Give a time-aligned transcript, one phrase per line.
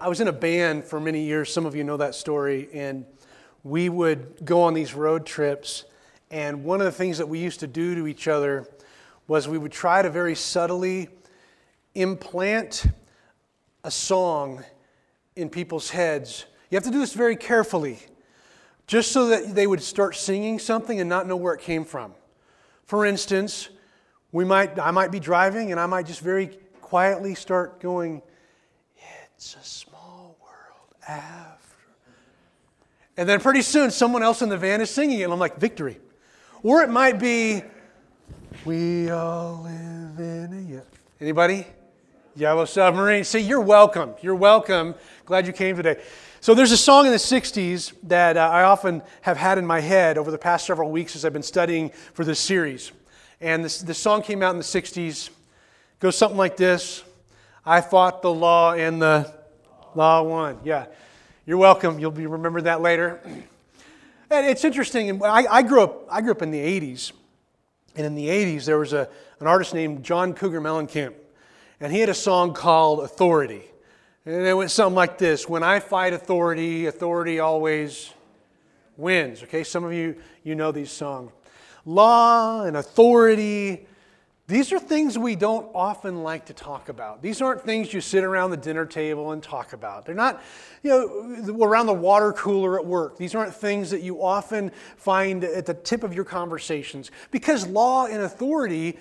[0.00, 1.52] I was in a band for many years.
[1.52, 2.68] Some of you know that story.
[2.72, 3.04] And
[3.64, 5.86] we would go on these road trips.
[6.30, 8.68] And one of the things that we used to do to each other
[9.26, 11.08] was we would try to very subtly
[11.96, 12.86] implant
[13.82, 14.62] a song
[15.34, 16.44] in people's heads.
[16.70, 17.98] You have to do this very carefully,
[18.86, 22.14] just so that they would start singing something and not know where it came from.
[22.84, 23.68] For instance,
[24.30, 28.22] we might, I might be driving and I might just very quietly start going,
[29.34, 29.64] It's a
[31.08, 31.58] after.
[33.16, 35.58] And then pretty soon someone else in the van is singing it, and I'm like,
[35.58, 35.98] Victory.
[36.62, 37.62] Or it might be,
[38.64, 41.22] We all live in a.
[41.22, 41.66] Anybody?
[42.36, 43.24] Yellow Submarine.
[43.24, 44.14] See, you're welcome.
[44.22, 44.94] You're welcome.
[45.24, 46.00] Glad you came today.
[46.40, 49.80] So there's a song in the 60s that uh, I often have had in my
[49.80, 52.92] head over the past several weeks as I've been studying for this series.
[53.40, 55.28] And this, this song came out in the 60s.
[55.28, 55.32] It
[55.98, 57.02] goes something like this
[57.66, 59.37] I fought the law and the
[59.94, 60.86] law one, Yeah.
[61.46, 61.98] You're welcome.
[61.98, 63.20] You'll be remember that later.
[64.30, 65.22] And it's interesting.
[65.24, 67.12] I, I, grew up, I grew up in the 80s.
[67.96, 69.08] And in the 80s, there was a,
[69.40, 71.14] an artist named John Cougar Mellencamp.
[71.80, 73.62] And he had a song called Authority.
[74.26, 78.12] And it went something like this When I fight authority, authority always
[78.98, 79.42] wins.
[79.44, 81.32] Okay, some of you, you know these songs.
[81.86, 83.86] Law and authority,
[84.48, 87.20] these are things we don't often like to talk about.
[87.20, 90.06] These aren't things you sit around the dinner table and talk about.
[90.06, 90.42] They're not,
[90.82, 93.18] you know, around the water cooler at work.
[93.18, 98.06] These aren't things that you often find at the tip of your conversations because law
[98.06, 98.98] and authority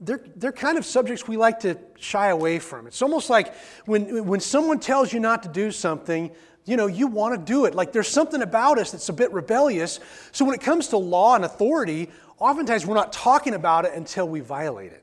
[0.00, 2.86] they're, they're kind of subjects we like to shy away from.
[2.86, 3.54] It's almost like
[3.86, 6.30] when, when someone tells you not to do something,
[6.66, 7.74] you know, you want to do it.
[7.74, 10.00] Like there's something about us that's a bit rebellious.
[10.32, 14.28] So when it comes to law and authority, oftentimes we're not talking about it until
[14.28, 15.02] we violate it.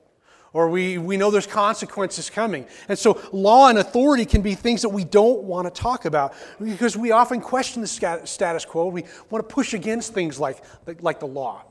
[0.53, 2.65] Or we, we know there's consequences coming.
[2.89, 6.33] And so law and authority can be things that we don't want to talk about
[6.61, 8.87] because we often question the status quo.
[8.87, 10.61] We want to push against things like,
[10.99, 11.63] like the law.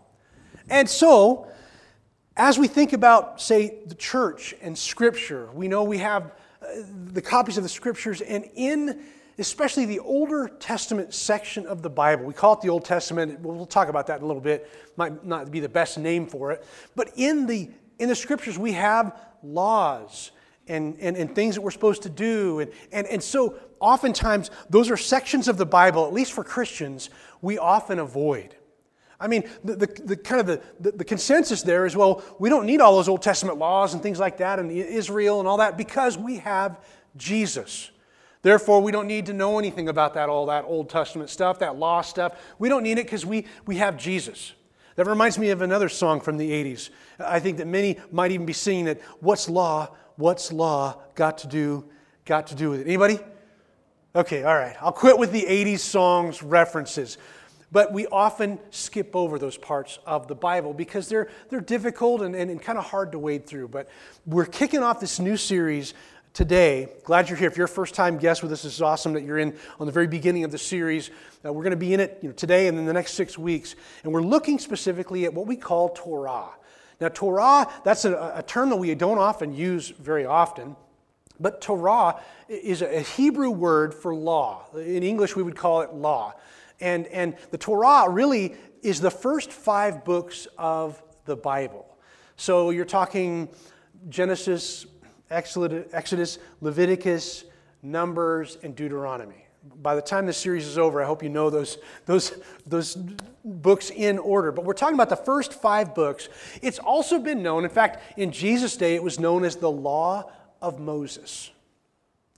[0.70, 1.48] And so
[2.36, 6.32] as we think about, say, the church and Scripture, we know we have
[6.62, 6.66] uh,
[7.12, 9.02] the copies of the Scriptures, and in
[9.40, 13.40] especially the Older Testament section of the Bible, we call it the Old Testament.
[13.40, 14.70] We'll talk about that in a little bit.
[14.96, 16.64] Might not be the best name for it,
[16.94, 20.30] but in the in the Scriptures we have laws
[20.68, 22.60] and, and, and things that we're supposed to do.
[22.60, 27.10] And, and, and so oftentimes those are sections of the Bible, at least for Christians,
[27.42, 28.54] we often avoid.
[29.18, 32.48] I mean, the, the, the kind of the, the, the, consensus there is well, we
[32.48, 35.58] don't need all those Old Testament laws and things like that and Israel and all
[35.58, 36.80] that because we have
[37.18, 37.90] Jesus.
[38.42, 41.76] Therefore, we don't need to know anything about that, all that Old Testament stuff, that
[41.76, 42.40] law stuff.
[42.58, 44.52] We don't need it because we, we have Jesus.
[44.96, 46.90] That reminds me of another song from the 80s.
[47.18, 49.02] I think that many might even be singing it.
[49.20, 49.94] What's law?
[50.16, 51.84] What's law got to do,
[52.24, 52.86] got to do with it?
[52.86, 53.18] Anybody?
[54.14, 54.76] Okay, all right.
[54.80, 57.18] I'll quit with the 80s songs references.
[57.72, 62.34] But we often skip over those parts of the Bible because they're, they're difficult and,
[62.34, 63.68] and, and kind of hard to wade through.
[63.68, 63.88] But
[64.26, 65.94] we're kicking off this new series
[66.32, 66.88] today.
[67.04, 67.48] Glad you're here.
[67.48, 69.86] If you're a first time guest with us, this is awesome that you're in on
[69.86, 71.10] the very beginning of the series.
[71.44, 73.36] Uh, we're going to be in it you know, today and in the next six
[73.36, 73.74] weeks.
[74.04, 76.50] And we're looking specifically at what we call Torah.
[77.00, 80.76] Now, Torah, that's a, a term that we don't often use very often.
[81.40, 84.66] But Torah is a Hebrew word for law.
[84.74, 86.34] In English, we would call it law.
[86.80, 91.86] And, and the Torah really is the first five books of the Bible.
[92.36, 93.48] So you're talking
[94.08, 94.86] Genesis,
[95.30, 97.44] Exodus, Leviticus,
[97.82, 99.46] Numbers, and Deuteronomy.
[99.82, 102.32] By the time this series is over, I hope you know those, those,
[102.66, 102.96] those
[103.44, 104.52] books in order.
[104.52, 106.28] But we're talking about the first five books.
[106.62, 110.30] It's also been known, in fact, in Jesus' day, it was known as the Law
[110.62, 111.50] of Moses.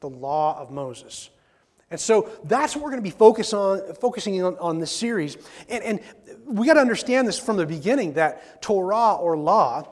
[0.01, 1.31] The Law of Moses.
[1.93, 5.37] And so that's what we're going to be focus on, focusing on, on this series.
[5.69, 6.01] And, and
[6.47, 9.87] we got to understand this from the beginning that Torah or law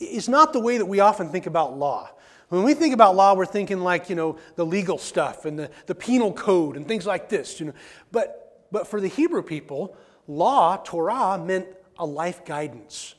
[0.00, 2.10] is not the way that we often think about law.
[2.48, 5.70] When we think about law, we're thinking like, you know, the legal stuff and the,
[5.86, 7.72] the penal code and things like this, you know.
[8.10, 9.96] But, but for the Hebrew people,
[10.26, 11.66] law, Torah, meant
[11.96, 13.14] a life guidance.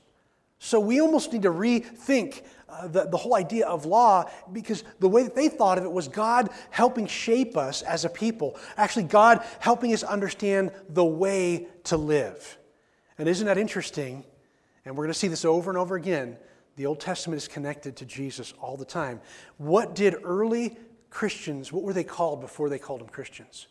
[0.59, 5.07] So we almost need to rethink uh, the, the whole idea of law because the
[5.07, 8.57] way that they thought of it was God helping shape us as a people.
[8.75, 12.57] Actually, God helping us understand the way to live.
[13.17, 14.23] And isn't that interesting?
[14.85, 16.37] And we're going to see this over and over again.
[16.81, 19.21] The Old Testament is connected to Jesus all the time.
[19.59, 20.75] What did early
[21.11, 23.67] Christians, what were they called before they called them Christians?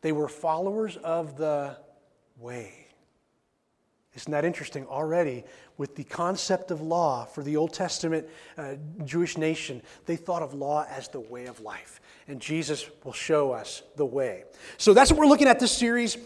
[0.00, 1.76] They were followers of the
[2.38, 2.86] way.
[4.14, 4.86] Isn't that interesting?
[4.86, 5.44] Already,
[5.76, 8.26] with the concept of law for the Old Testament
[8.56, 12.00] uh, Jewish nation, they thought of law as the way of life.
[12.28, 14.44] And Jesus will show us the way.
[14.78, 16.16] So that's what we're looking at this series.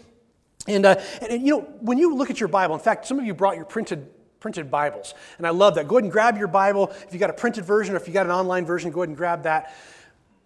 [0.69, 3.19] And, uh, and, and, you know, when you look at your Bible, in fact, some
[3.19, 4.09] of you brought your printed
[4.39, 5.13] printed Bibles.
[5.37, 5.87] And I love that.
[5.87, 6.91] Go ahead and grab your Bible.
[7.07, 9.09] If you got a printed version or if you got an online version, go ahead
[9.09, 9.73] and grab that.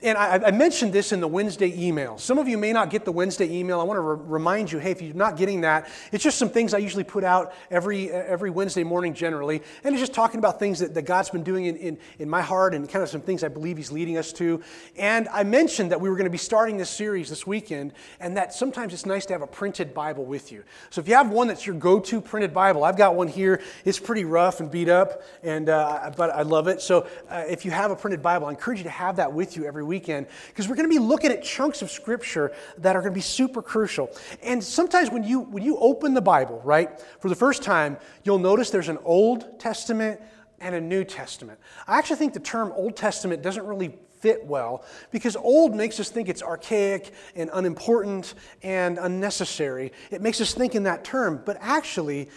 [0.03, 2.17] And I, I, mentioned this in the Wednesday email.
[2.17, 3.79] Some of you may not get the Wednesday email.
[3.79, 6.49] I want to re- remind you hey, if you're not getting that, it's just some
[6.49, 9.61] things I usually put out every, every Wednesday morning generally.
[9.85, 12.41] And it's just talking about things that, that God's been doing in, in, in my
[12.41, 14.61] heart and kind of some things I believe He's leading us to.
[14.97, 18.35] And I mentioned that we were going to be starting this series this weekend and
[18.35, 20.65] that sometimes it's nice to have a printed Bible with you.
[20.89, 23.61] So if you have one that's your go to printed Bible, I've got one here.
[23.85, 26.81] It's pretty rough and beat up, and, uh, but I love it.
[26.81, 29.55] So uh, if you have a printed Bible, I encourage you to have that with
[29.55, 32.95] you every week weekend because we're going to be looking at chunks of scripture that
[32.95, 34.09] are going to be super crucial.
[34.41, 38.39] And sometimes when you when you open the Bible, right, for the first time, you'll
[38.39, 40.19] notice there's an Old Testament
[40.59, 41.59] and a New Testament.
[41.87, 46.09] I actually think the term Old Testament doesn't really fit well because old makes us
[46.09, 49.91] think it's archaic and unimportant and unnecessary.
[50.11, 52.29] It makes us think in that term, but actually,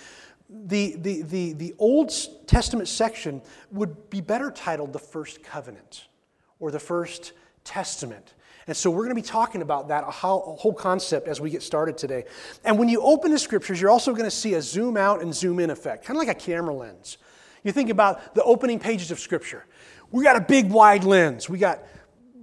[0.48, 2.12] the, the, the, the Old
[2.46, 3.42] Testament section
[3.72, 6.06] would be better titled the First Covenant
[6.60, 7.32] or the First
[7.66, 8.32] Testament.
[8.66, 11.62] And so we're going to be talking about that, a whole concept as we get
[11.62, 12.24] started today.
[12.64, 15.34] And when you open the scriptures, you're also going to see a zoom out and
[15.34, 17.18] zoom in effect, kind of like a camera lens.
[17.62, 19.66] You think about the opening pages of scripture.
[20.10, 21.48] We got a big wide lens.
[21.48, 21.80] We got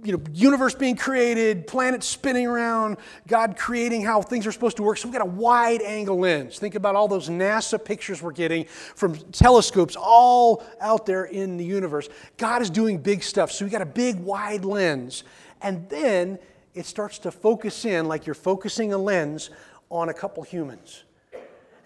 [0.04, 4.82] you know, universe being created, planets spinning around, God creating how things are supposed to
[4.82, 4.98] work.
[4.98, 6.58] So we've got a wide angle lens.
[6.58, 11.64] Think about all those NASA pictures we're getting from telescopes all out there in the
[11.64, 12.08] universe.
[12.36, 13.50] God is doing big stuff.
[13.50, 15.24] So we got a big wide lens.
[15.62, 16.38] And then
[16.74, 19.48] it starts to focus in like you're focusing a lens
[19.90, 21.04] on a couple humans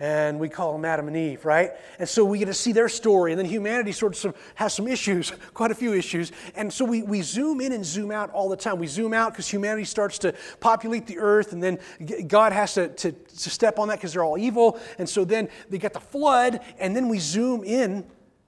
[0.00, 1.72] and we call them Adam and Eve, right?
[1.98, 4.86] And so we get to see their story, and then humanity sort of has some
[4.86, 6.32] issues, quite a few issues.
[6.54, 8.78] And so we, we zoom in and zoom out all the time.
[8.78, 11.78] We zoom out because humanity starts to populate the earth, and then
[12.26, 14.78] God has to, to, to step on that because they're all evil.
[14.98, 18.06] And so then they get the flood, and then we zoom in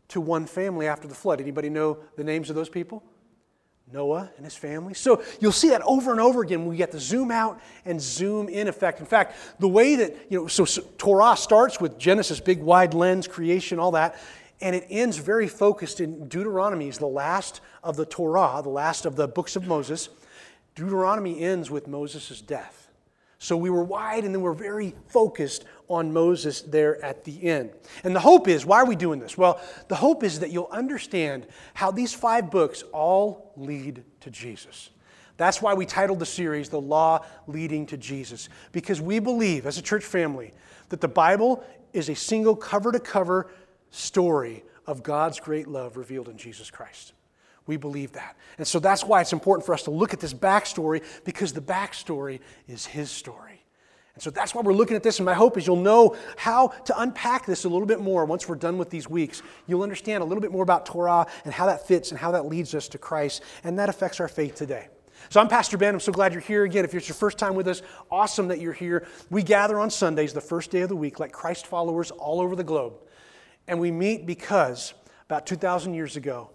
[0.09, 1.41] to one family after the flood.
[1.41, 3.03] Anybody know the names of those people?
[3.93, 4.95] Noah and his family.
[4.95, 6.61] So you'll see that over and over again.
[6.61, 9.01] When we get the zoom out and zoom in effect.
[9.01, 12.95] In fact, the way that, you know, so, so Torah starts with Genesis, big wide
[12.95, 14.17] lens, creation, all that,
[14.61, 19.07] and it ends very focused in Deuteronomy, is the last of the Torah, the last
[19.07, 20.09] of the books of Moses.
[20.75, 22.80] Deuteronomy ends with Moses' death.
[23.43, 27.71] So we were wide and then we're very focused on Moses there at the end.
[28.05, 29.39] And the hope is why are we doing this?
[29.39, 29.59] Well,
[29.89, 34.91] the hope is that you'll understand how these five books all lead to Jesus.
[35.39, 39.79] That's why we titled the series The Law Leading to Jesus, because we believe as
[39.79, 40.53] a church family
[40.91, 41.65] that the Bible
[41.95, 43.51] is a single cover to cover
[43.91, 47.15] story of God's great love revealed in Jesus Christ.
[47.67, 48.37] We believe that.
[48.59, 51.61] And so that's why it's important for us to look at this backstory because the
[51.61, 53.61] backstory is his story.
[54.15, 55.19] And so that's why we're looking at this.
[55.19, 58.49] And my hope is you'll know how to unpack this a little bit more once
[58.49, 59.43] we're done with these weeks.
[59.67, 62.47] You'll understand a little bit more about Torah and how that fits and how that
[62.47, 63.43] leads us to Christ.
[63.63, 64.89] And that affects our faith today.
[65.29, 65.95] So I'm Pastor Ben.
[65.95, 66.85] I'm so glad you're here again.
[66.85, 69.07] If it's your first time with us, awesome that you're here.
[69.29, 72.57] We gather on Sundays, the first day of the week, like Christ followers all over
[72.57, 72.95] the globe.
[73.69, 74.95] And we meet because
[75.27, 76.51] about 2,000 years ago,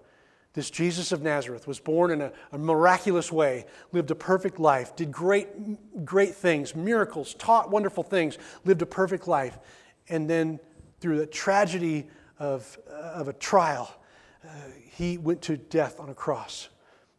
[0.55, 4.95] this Jesus of Nazareth was born in a, a, miraculous way, lived a perfect life,
[4.95, 9.59] did great, great things, miracles, taught wonderful things, lived a perfect life.
[10.07, 10.59] And then,
[11.01, 12.07] through the tragedy
[12.39, 13.93] of, uh, of a trial,
[14.45, 14.47] uh,
[14.91, 16.69] he went to death on a cross.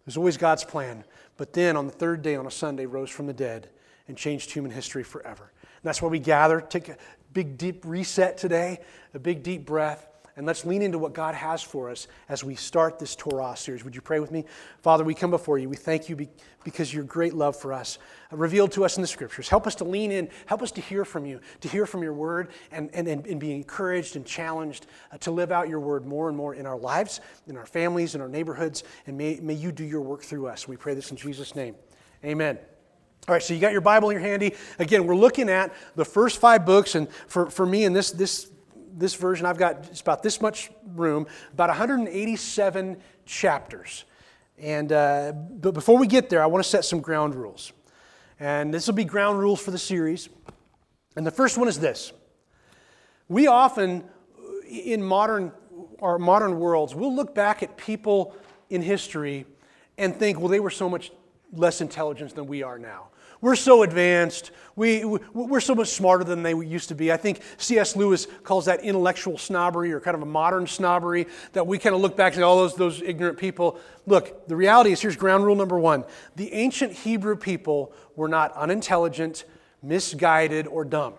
[0.00, 1.04] It was always God's plan.
[1.36, 3.68] But then, on the third day, on a Sunday, rose from the dead
[4.08, 5.52] and changed human history forever.
[5.60, 6.96] And that's why we gather, take a
[7.34, 8.80] big, deep reset today,
[9.12, 12.54] a big, deep breath and let's lean into what God has for us as we
[12.54, 13.84] start this Torah series.
[13.84, 14.44] Would you pray with me?
[14.82, 15.68] Father, we come before you.
[15.70, 16.28] We thank you
[16.62, 17.98] because your great love for us
[18.30, 19.48] uh, revealed to us in the scriptures.
[19.48, 22.12] Help us to lean in, help us to hear from you, to hear from your
[22.12, 26.28] word, and, and, and be encouraged and challenged uh, to live out your word more
[26.28, 29.72] and more in our lives, in our families, in our neighborhoods, and may, may you
[29.72, 30.68] do your work through us.
[30.68, 31.74] We pray this in Jesus' name.
[32.22, 32.58] Amen.
[33.28, 34.54] All right, so you got your Bible in your handy.
[34.78, 38.50] Again, we're looking at the first five books, and for, for me in this, this
[38.96, 44.04] this version, I've got it's about this much room, about 187 chapters.
[44.58, 47.72] And uh, but before we get there, I want to set some ground rules.
[48.40, 50.28] And this will be ground rules for the series.
[51.14, 52.12] And the first one is this:
[53.28, 54.04] We often,
[54.66, 55.52] in modern
[56.00, 58.34] our modern worlds, we'll look back at people
[58.70, 59.46] in history
[59.98, 61.10] and think, well, they were so much
[61.52, 63.08] less intelligent than we are now.
[63.46, 64.50] We're so advanced.
[64.74, 67.12] We, we're so much smarter than they used to be.
[67.12, 67.94] I think C.S.
[67.94, 72.00] Lewis calls that intellectual snobbery or kind of a modern snobbery that we kind of
[72.00, 73.78] look back to all those, those ignorant people.
[74.04, 76.02] Look, the reality is here's ground rule number one
[76.34, 79.44] the ancient Hebrew people were not unintelligent,
[79.80, 81.14] misguided, or dumb.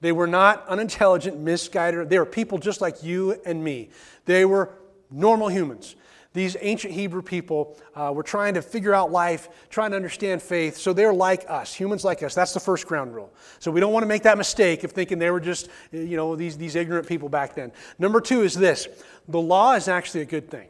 [0.00, 2.10] They were not unintelligent, misguided.
[2.10, 3.90] They were people just like you and me.
[4.24, 4.72] They were
[5.08, 5.94] normal humans
[6.34, 10.76] these ancient Hebrew people uh, were trying to figure out life, trying to understand faith.
[10.76, 12.34] So they're like us, humans like us.
[12.34, 13.32] That's the first ground rule.
[13.60, 16.34] So we don't want to make that mistake of thinking they were just, you know,
[16.34, 17.72] these, these ignorant people back then.
[18.00, 18.88] Number two is this
[19.28, 20.68] the law is actually a good thing.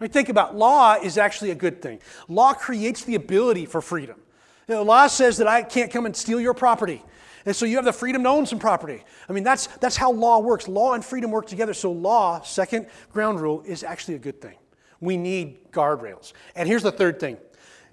[0.00, 1.98] I mean, think about law is actually a good thing.
[2.28, 4.20] Law creates the ability for freedom.
[4.68, 7.02] You know, law says that I can't come and steal your property.
[7.44, 9.02] And so you have the freedom to own some property.
[9.28, 10.68] I mean, that's, that's how law works.
[10.68, 11.74] Law and freedom work together.
[11.74, 14.54] So, law, second ground rule, is actually a good thing.
[15.00, 16.32] We need guardrails.
[16.54, 17.38] And here's the third thing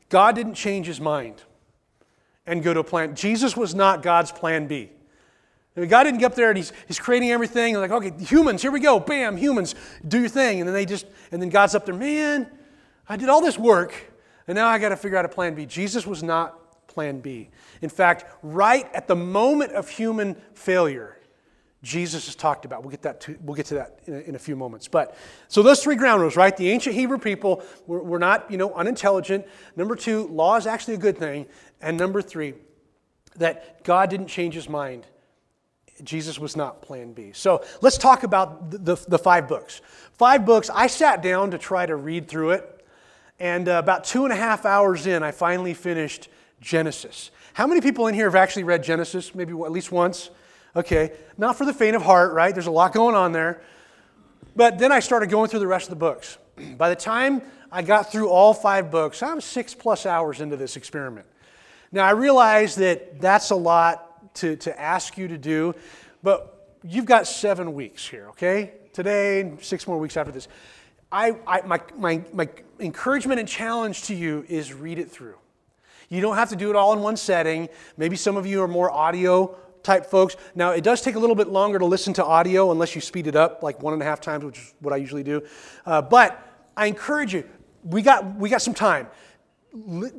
[0.09, 1.43] God didn't change his mind
[2.45, 3.15] and go to a plan.
[3.15, 4.91] Jesus was not God's plan B.
[5.75, 7.75] God didn't get up there and he's, he's creating everything.
[7.75, 8.97] like, okay, humans, here we go.
[8.99, 9.75] Bam, humans,
[10.07, 10.61] do your thing.
[10.61, 12.49] And then they just, and then God's up there, man,
[13.09, 13.93] I did all this work,
[14.47, 15.65] and now I got to figure out a plan B.
[15.65, 17.49] Jesus was not plan B.
[17.81, 21.14] In fact, right at the moment of human failure,
[21.85, 22.81] Jesus has talked about.
[22.81, 24.87] We'll get, that to, we'll get to that in a, in a, few moments.
[24.87, 25.15] But
[25.49, 26.57] so those three ground rules, right?
[26.57, 29.45] The ancient Hebrew people were, were not, you know, unintelligent.
[29.75, 31.45] Number two, law is actually a good thing.
[31.81, 32.55] And number three,
[33.35, 35.05] that God didn't change his mind.
[36.03, 37.31] Jesus was not plan B.
[37.33, 39.81] So let's talk about the, the, the five books.
[40.13, 42.85] Five books, I sat down to try to read through it.
[43.39, 46.29] And uh, about two and a half hours in, I finally finished
[46.61, 47.29] Genesis.
[47.53, 49.35] How many people in here have actually read Genesis?
[49.35, 50.31] Maybe at least once?
[50.75, 52.53] Okay, not for the faint of heart, right?
[52.53, 53.61] There's a lot going on there.
[54.55, 56.37] But then I started going through the rest of the books.
[56.77, 57.41] By the time
[57.71, 61.25] I got through all five books, I'm six plus hours into this experiment.
[61.91, 65.73] Now, I realize that that's a lot to, to ask you to do,
[66.21, 68.73] but you've got seven weeks here, okay?
[68.91, 70.49] Today, six more weeks after this.
[71.09, 72.49] I, I, my, my, my
[72.81, 75.37] encouragement and challenge to you is read it through.
[76.09, 77.69] You don't have to do it all in one setting.
[77.97, 80.35] Maybe some of you are more audio type folks.
[80.55, 83.27] Now, it does take a little bit longer to listen to audio unless you speed
[83.27, 85.43] it up like one and a half times, which is what I usually do.
[85.85, 86.41] Uh, but
[86.75, 87.45] I encourage you,
[87.83, 89.07] we got, we got some time.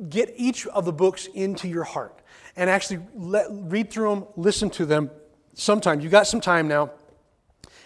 [0.09, 2.21] Get each of the books into your heart
[2.55, 5.11] and actually let, read through them, listen to them
[5.53, 5.99] sometime.
[5.99, 6.91] You got some time now,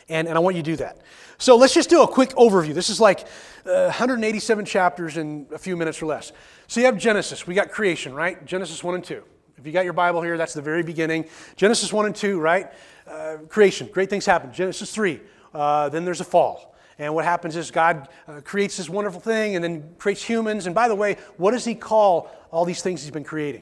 [0.08, 1.00] and, and I want you to do that.
[1.38, 2.74] So let's just do a quick overview.
[2.74, 3.22] This is like
[3.66, 6.32] uh, 187 chapters in a few minutes or less.
[6.68, 7.48] So you have Genesis.
[7.48, 8.46] We got creation, right?
[8.46, 9.24] Genesis 1 and 2.
[9.62, 11.26] If you got your Bible here, that's the very beginning.
[11.56, 12.72] Genesis 1 and 2, right?
[13.06, 14.52] Uh, creation, great things happen.
[14.52, 15.22] Genesis 3,
[15.54, 16.74] uh, then there's a fall.
[16.98, 20.66] And what happens is God uh, creates this wonderful thing and then creates humans.
[20.66, 23.62] And by the way, what does He call all these things He's been creating?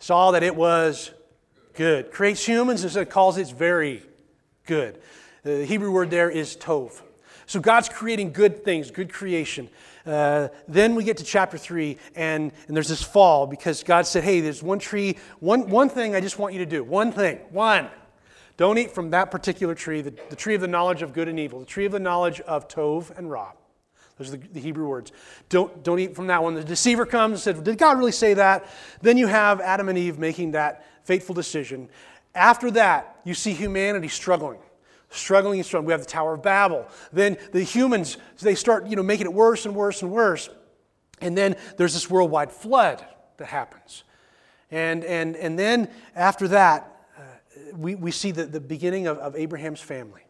[0.00, 1.12] Saw that it was
[1.72, 2.12] good.
[2.12, 4.02] Creates humans and so calls it very
[4.66, 5.00] good.
[5.44, 7.00] The Hebrew word there is tov.
[7.46, 9.68] So God's creating good things, good creation.
[10.04, 14.24] Uh, then we get to chapter 3, and, and there's this fall because God said,
[14.24, 16.82] Hey, there's one tree, one, one thing I just want you to do.
[16.84, 17.38] One thing.
[17.50, 17.88] One.
[18.56, 21.38] Don't eat from that particular tree, the, the tree of the knowledge of good and
[21.38, 23.52] evil, the tree of the knowledge of Tov and Ra.
[24.18, 25.12] Those are the, the, Hebrew words.
[25.50, 26.54] Don't, don't eat from that one.
[26.54, 28.66] The deceiver comes and said, Did God really say that?
[29.02, 31.90] Then you have Adam and Eve making that fateful decision.
[32.34, 34.58] After that, you see humanity struggling
[35.10, 35.86] struggling and struggling.
[35.86, 36.86] We have the Tower of Babel.
[37.12, 40.48] Then the humans, they start, you know, making it worse and worse and worse.
[41.20, 43.04] And then there's this worldwide flood
[43.38, 44.04] that happens.
[44.70, 47.22] And, and, and then after that, uh,
[47.76, 50.22] we, we see the, the beginning of, of Abraham's family.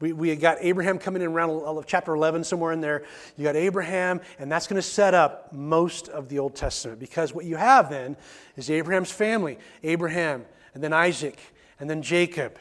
[0.00, 3.04] We, we got Abraham coming in around chapter 11, somewhere in there.
[3.36, 7.34] You got Abraham, and that's going to set up most of the Old Testament because
[7.34, 8.16] what you have then
[8.56, 11.38] is Abraham's family Abraham, and then Isaac,
[11.80, 12.58] and then Jacob,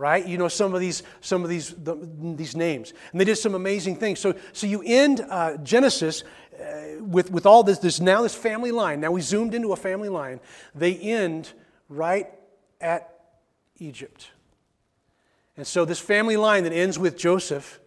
[0.00, 0.26] right?
[0.26, 1.94] You know some of these, some of these, the,
[2.34, 2.94] these names.
[3.12, 4.18] And they did some amazing things.
[4.18, 6.24] So, so you end uh, Genesis
[6.58, 9.00] uh, with, with all this, this, now this family line.
[9.00, 10.40] Now we zoomed into a family line.
[10.74, 11.52] They end
[11.90, 12.28] right
[12.80, 13.14] at
[13.78, 14.30] Egypt.
[15.58, 17.78] And so this family line that ends with Joseph,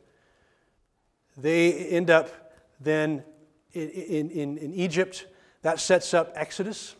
[1.35, 3.23] they end up then
[3.71, 3.89] in,
[4.29, 5.25] in, in Egypt.
[5.63, 6.95] That sets up Exodus.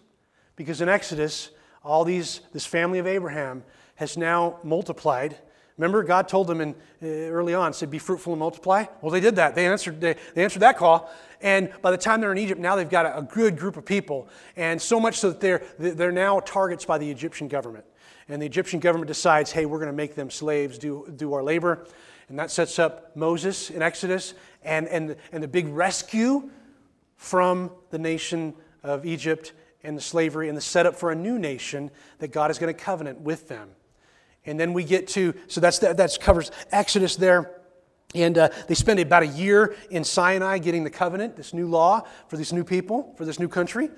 [0.56, 1.52] Because in Exodus,
[1.84, 3.64] all these, this family of Abraham,
[3.96, 5.38] has now multiplied.
[5.78, 8.86] Remember, God told them in, uh, early on, said, Be fruitful and multiply.
[9.02, 9.56] Well, they did that.
[9.56, 11.12] They answered, they, they answered that call.
[11.42, 13.86] And by the time they're in Egypt, now they've got a, a good group of
[13.86, 14.30] people.
[14.56, 17.86] And so much so that they're, they're now targets by the Egyptian government.
[18.30, 21.44] And the Egyptian government decides, hey, we're going to make them slaves, do, do our
[21.44, 21.86] labor.
[22.30, 24.34] And that sets up Moses in Exodus
[24.64, 26.50] and, and, and the big rescue
[27.18, 31.92] from the nation of Egypt and the slavery and the setup for a new nation
[32.20, 33.70] that God is going to covenant with them.
[34.46, 37.62] And then we get to, so that's that that's covers Exodus there.
[38.16, 42.08] And uh, they spend about a year in Sinai getting the covenant, this new law
[42.28, 43.90] for these new people, for this new country.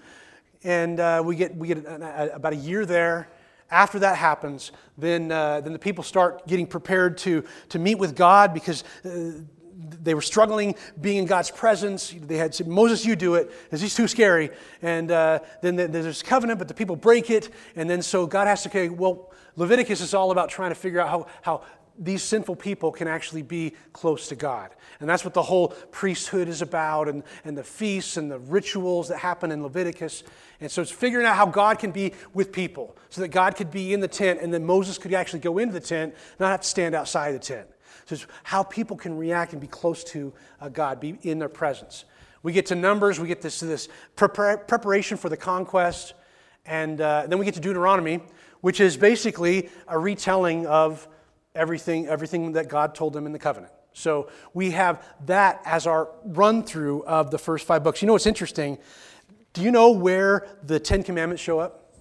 [0.64, 3.28] And uh, we get, we get a, a, about a year there.
[3.70, 8.16] After that happens, then, uh, then the people start getting prepared to, to meet with
[8.16, 9.42] God because uh,
[9.78, 12.14] they were struggling being in God's presence.
[12.18, 14.50] They had said, Moses, you do it, because he's too scary.
[14.82, 17.50] And uh, then there's covenant, but the people break it.
[17.76, 21.00] And then so God has to say, well, Leviticus is all about trying to figure
[21.00, 21.62] out how, how
[21.98, 24.70] these sinful people can actually be close to God.
[25.00, 29.08] And that's what the whole priesthood is about, and, and the feasts and the rituals
[29.10, 30.24] that happen in Leviticus.
[30.60, 33.72] And so it's figuring out how God can be with people, so that God could
[33.72, 36.62] be in the tent, and then Moses could actually go into the tent, not have
[36.62, 37.68] to stand outside the tent.
[38.10, 42.06] It's how people can react and be close to uh, God, be in their presence.
[42.44, 46.14] We get to Numbers, we get this, this prepar- preparation for the conquest,
[46.66, 48.22] and uh, then we get to Deuteronomy,
[48.62, 51.08] which is basically a retelling of
[51.56, 53.74] everything, everything that God told them in the covenant.
[53.94, 58.02] So we have that as our run through of the first five books.
[58.02, 58.78] You know what's interesting?
[59.54, 61.94] Do you know where the Ten Commandments show up?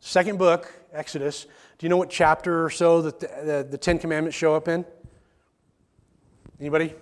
[0.00, 1.46] Second book, Exodus.
[1.78, 4.68] Do you know what chapter or so that the, the, the Ten Commandments show up
[4.68, 4.84] in?
[6.58, 6.94] Anybody?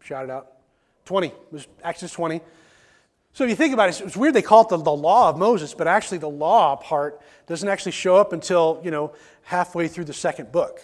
[0.00, 0.52] Shout it out.
[1.04, 1.28] 20.
[1.28, 2.40] It was Exodus 20.
[3.32, 5.38] So if you think about it, it's weird they call it the, the law of
[5.38, 10.06] Moses, but actually the law part doesn't actually show up until, you know, halfway through
[10.06, 10.80] the second book.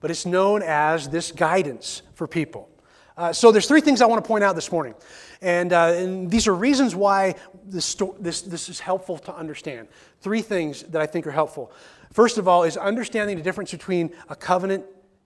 [0.00, 2.68] But it's known as this guidance for people.
[3.16, 4.94] Uh, so there's three things I want to point out this morning.
[5.40, 9.88] And, uh, and these are reasons why this, this, this is helpful to understand.
[10.20, 11.72] Three things that I think are helpful.
[12.12, 14.84] First of all, is understanding the difference between a covenant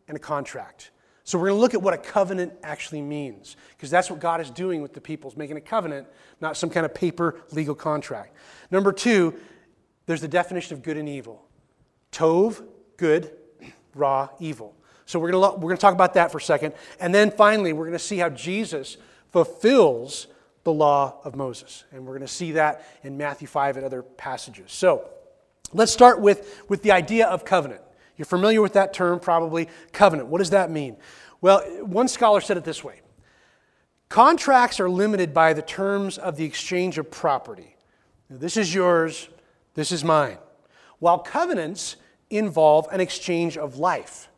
[0.09, 0.91] and a contract.
[1.25, 4.41] So we're going to look at what a covenant actually means, because that's what God
[4.41, 6.09] is doing with the people, is making a covenant,
[6.41, 8.35] not some kind of paper legal contract.
[8.71, 9.35] Number two,
[10.07, 11.47] there's the definition of good and evil.
[12.11, 13.31] Tov, good,
[13.95, 14.75] Ra, evil.
[15.07, 16.75] So we're going, to, we're going to talk about that for a second.
[16.99, 18.97] And then finally, we're going to see how Jesus
[19.29, 20.27] fulfills
[20.65, 21.85] the law of Moses.
[21.93, 24.73] And we're going to see that in Matthew 5 and other passages.
[24.73, 25.09] So
[25.73, 27.81] let's start with, with the idea of covenant.
[28.17, 29.69] You're familiar with that term, probably.
[29.93, 30.29] Covenant.
[30.29, 30.97] What does that mean?
[31.41, 33.01] Well, one scholar said it this way
[34.09, 37.77] Contracts are limited by the terms of the exchange of property.
[38.29, 39.29] This is yours,
[39.75, 40.39] this is mine.
[40.99, 41.97] While covenants
[42.31, 44.29] involve an exchange of life.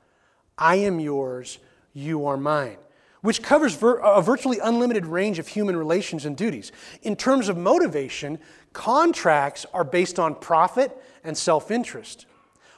[0.57, 1.59] I am yours,
[1.92, 2.79] you are mine,
[3.21, 6.73] which covers vir- a virtually unlimited range of human relations and duties.
[7.03, 8.38] In terms of motivation,
[8.73, 12.27] contracts are based on profit and self interest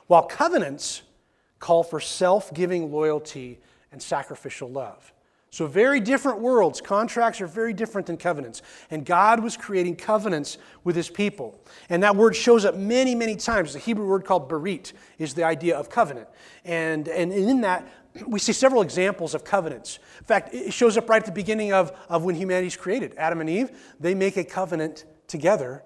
[0.07, 1.03] while covenants
[1.59, 5.13] call for self giving loyalty and sacrificial love.
[5.55, 6.81] So, very different worlds.
[6.81, 8.61] Contracts are very different than covenants.
[8.91, 11.61] And God was creating covenants with his people.
[11.89, 13.73] And that word shows up many, many times.
[13.73, 16.27] The Hebrew word called berit is the idea of covenant.
[16.65, 17.87] And, and in that,
[18.27, 20.01] we see several examples of covenants.
[20.19, 23.15] In fact, it shows up right at the beginning of, of when humanity is created.
[23.17, 25.85] Adam and Eve, they make a covenant together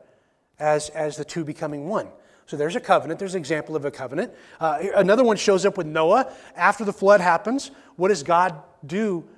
[0.59, 2.09] as, as the two becoming one.
[2.48, 3.18] So there's a covenant.
[3.18, 4.32] There's an example of a covenant.
[4.58, 6.32] Uh, another one shows up with Noah.
[6.56, 9.28] After the flood happens, what does God do?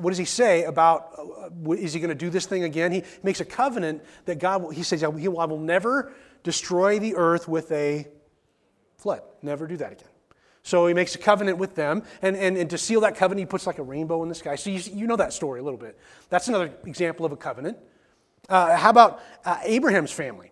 [0.00, 2.90] What does he say about, uh, is he going to do this thing again?
[2.90, 7.46] He makes a covenant that God, will, he says, I will never destroy the earth
[7.46, 8.08] with a
[8.96, 9.22] flood.
[9.42, 10.08] Never do that again.
[10.64, 13.46] So he makes a covenant with them, and, and, and to seal that covenant, he
[13.46, 14.56] puts like a rainbow in the sky.
[14.56, 15.96] So you, you know that story a little bit.
[16.30, 17.78] That's another example of a covenant.
[18.48, 20.50] Uh, how about uh, Abraham's family?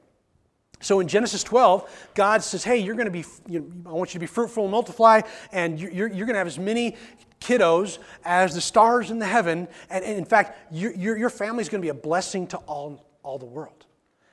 [0.81, 4.11] So in Genesis 12, God says, Hey, you're going to be, you know, I want
[4.11, 6.97] you to be fruitful and multiply, and you're, you're, going to have as many
[7.41, 9.69] kiddos as the stars in the heaven.
[9.89, 12.59] And, and in fact, your, your, your family is going to be a blessing to
[12.59, 13.87] all, all the world.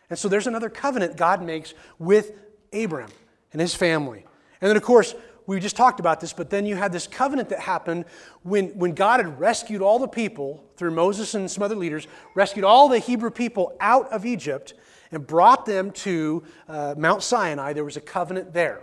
[0.10, 2.34] And so there's another covenant God makes with
[2.74, 3.10] Abram
[3.54, 4.26] and his family.
[4.60, 5.16] And then, of course,
[5.48, 8.06] we just talked about this, but then you had this covenant that happened
[8.44, 12.64] when, when God had rescued all the people through Moses and some other leaders, rescued
[12.64, 14.74] all the Hebrew people out of Egypt
[15.12, 17.74] and brought them to uh, Mount Sinai.
[17.74, 18.82] There was a covenant there.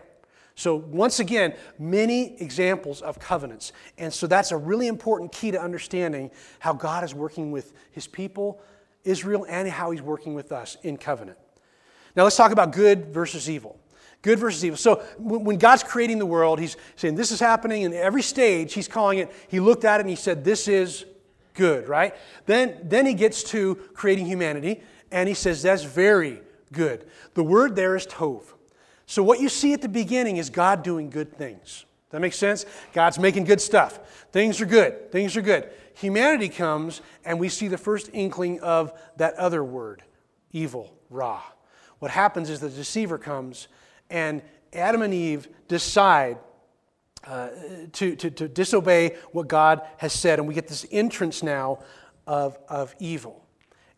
[0.54, 3.72] So, once again, many examples of covenants.
[3.96, 8.08] And so, that's a really important key to understanding how God is working with his
[8.08, 8.60] people,
[9.04, 11.38] Israel, and how he's working with us in covenant.
[12.16, 13.78] Now, let's talk about good versus evil.
[14.20, 14.76] Good versus evil.
[14.76, 18.88] So, when God's creating the world, he's saying this is happening, and every stage, he's
[18.88, 21.04] calling it, he looked at it and he said, This is
[21.54, 22.16] good, right?
[22.46, 24.80] Then, then he gets to creating humanity,
[25.10, 26.40] and he says, That's very
[26.72, 27.06] good.
[27.34, 28.42] The word there is tov.
[29.06, 31.86] So, what you see at the beginning is God doing good things.
[32.10, 32.66] that make sense?
[32.92, 34.26] God's making good stuff.
[34.32, 35.10] Things are good.
[35.10, 35.70] Things are good.
[35.94, 40.02] Humanity comes, and we see the first inkling of that other word
[40.52, 41.42] evil, Ra.
[41.98, 43.68] What happens is the deceiver comes,
[44.10, 44.42] and
[44.72, 46.38] Adam and Eve decide
[47.24, 47.48] uh,
[47.92, 51.80] to, to, to disobey what God has said, and we get this entrance now
[52.26, 53.44] of, of evil.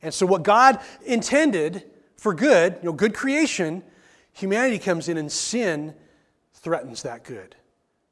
[0.02, 1.84] And so, what God intended
[2.16, 3.82] for good, you know, good creation,
[4.32, 5.94] humanity comes in and sin
[6.54, 7.56] threatens that good.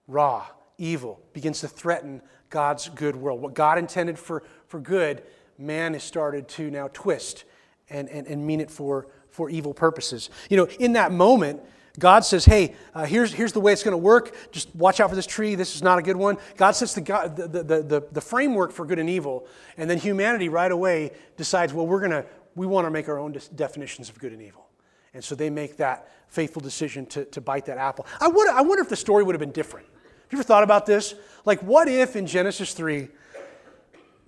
[0.06, 0.46] Ra,
[0.78, 3.42] evil, begins to threaten God's good world.
[3.42, 5.22] What God intended for, for good,
[5.58, 7.44] man has started to now twist
[7.90, 10.30] and, and, and mean it for, for evil purposes.
[10.48, 11.60] You know, in that moment,
[11.98, 14.34] God says, hey, uh, here's, here's the way it's going to work.
[14.52, 15.54] Just watch out for this tree.
[15.54, 16.36] This is not a good one.
[16.56, 19.46] God sets the, the, the, the, the framework for good and evil.
[19.76, 23.18] And then humanity right away decides, well, we're going to, we want to make our
[23.18, 24.68] own definitions of good and evil.
[25.14, 28.06] And so they make that faithful decision to, to bite that apple.
[28.20, 29.86] I wonder, I wonder if the story would have been different.
[29.86, 31.14] Have you ever thought about this?
[31.44, 33.08] Like, what if in Genesis 3,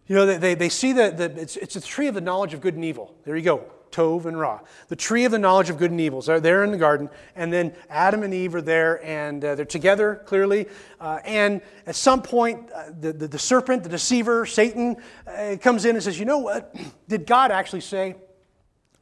[0.07, 2.61] you know, they, they see that the, it's, it's a tree of the knowledge of
[2.61, 3.15] good and evil.
[3.25, 4.61] There you go, Tov and Ra.
[4.89, 6.23] The tree of the knowledge of good and evil.
[6.23, 9.55] So they're there in the garden, and then Adam and Eve are there, and uh,
[9.55, 10.67] they're together, clearly.
[11.01, 15.85] Uh, and at some point, uh, the, the, the, serpent, the deceiver, Satan, uh, comes
[15.85, 16.75] in and says, You know what?
[17.09, 18.17] Did God actually say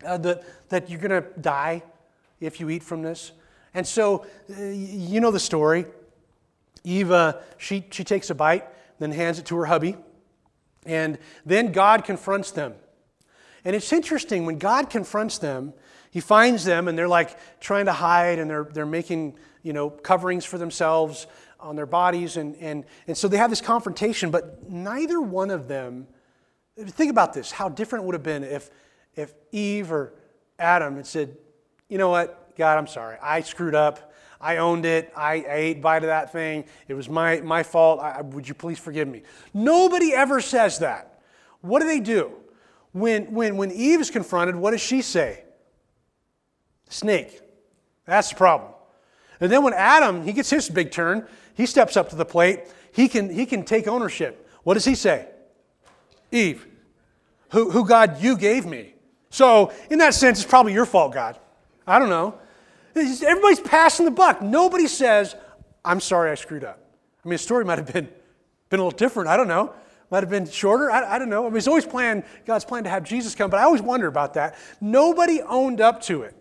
[0.05, 1.83] uh, that, that you're going to die
[2.41, 3.33] if you eat from this?
[3.75, 5.87] And so, uh, you know the story.
[6.85, 8.65] Eve, she, she takes a bite,
[8.99, 9.97] then hands it to her hubby.
[10.87, 12.75] And then God confronts them.
[13.69, 15.75] And it's interesting, when God confronts them,
[16.11, 19.91] he finds them and they're like trying to hide and they're, they're making you know,
[19.91, 21.27] coverings for themselves
[21.61, 22.39] on their bodies.
[22.39, 26.07] And, and, and so they have this confrontation, but neither one of them,
[26.79, 28.71] think about this, how different it would have been if,
[29.17, 30.15] if Eve or
[30.59, 31.37] Adam had said,
[31.91, 34.15] you know what, God, I'm sorry, I screwed up.
[34.41, 35.13] I owned it.
[35.15, 36.65] I, I ate bite of that thing.
[36.87, 38.01] It was my, my fault.
[38.01, 39.25] I, would you please forgive me?
[39.53, 41.21] Nobody ever says that.
[41.61, 42.33] What do they do?
[42.93, 45.45] When, when, when Eve is confronted, what does she say?
[46.89, 47.41] Snake.
[48.07, 48.73] That's the problem.
[49.41, 52.61] And then when Adam, he gets his big turn, he steps up to the plate,
[52.93, 54.49] he can, he can take ownership.
[54.63, 55.29] What does he say?
[56.33, 56.67] Eve,
[57.51, 58.95] who, who God you gave me.
[59.31, 61.39] So, in that sense, it's probably your fault, God.
[61.87, 62.39] I don't know.
[62.97, 64.43] Everybody's passing the buck.
[64.43, 65.37] Nobody says,
[65.85, 66.81] I'm sorry I screwed up.
[67.25, 68.09] I mean, the story might have been,
[68.71, 69.29] been a little different.
[69.29, 69.75] I don't know.
[70.11, 70.91] Might have been shorter.
[70.91, 71.47] I, I don't know.
[71.47, 74.07] I mean, it's always planned, God's plan to have Jesus come, but I always wonder
[74.07, 74.57] about that.
[74.81, 76.35] Nobody owned up to it.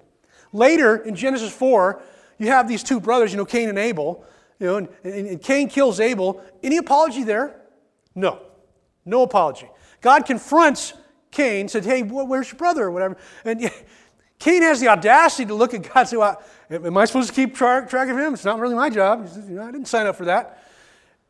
[0.54, 2.02] Later in Genesis 4,
[2.38, 4.24] you have these two brothers, you know, Cain and Abel.
[4.60, 6.44] You know, and, and, Cain kills Abel.
[6.64, 7.62] Any apology there?
[8.16, 8.42] No.
[9.06, 9.70] No apology.
[10.02, 10.94] God confronts
[11.32, 12.86] Cain, said, Hey, where's your brother?
[12.86, 13.18] Or whatever.
[13.44, 13.70] And
[14.40, 17.36] Cain has the audacity to look at God and say, well, Am I supposed to
[17.36, 18.34] keep track, of him?
[18.34, 19.30] It's not really my job.
[19.36, 20.64] I didn't sign up for that.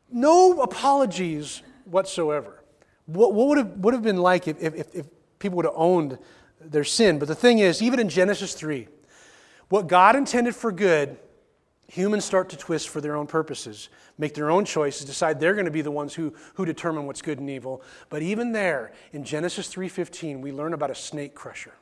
[0.10, 2.64] No apologies whatsoever.
[3.06, 5.08] What, what would, have, would have been like if, if, if
[5.40, 6.18] people would have owned
[6.60, 7.20] their sin?
[7.20, 8.88] But the thing is, even in Genesis 3,
[9.70, 11.18] what God intended for good,
[11.88, 15.66] humans start to twist for their own purposes, make their own choices, decide they're going
[15.66, 17.82] to be the ones who, who determine what's good and evil.
[18.10, 21.74] But even there, in Genesis 3.15, we learn about a snake crusher.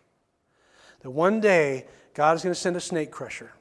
[1.01, 3.51] That one day, God is going to send a snake crusher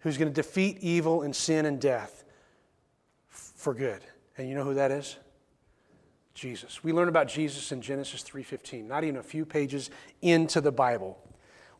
[0.00, 2.24] who's going to defeat evil and sin and death
[3.28, 4.00] for good.
[4.38, 5.16] And you know who that is?
[6.40, 6.82] Jesus.
[6.82, 9.90] We learn about Jesus in Genesis 3:15, not even a few pages
[10.22, 11.18] into the Bible.